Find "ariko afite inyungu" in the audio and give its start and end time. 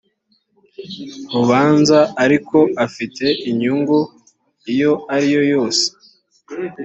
2.23-3.97